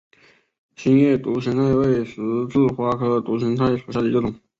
[0.75, 2.15] 心叶独行菜为十
[2.49, 4.33] 字花科独行菜属下的一个种。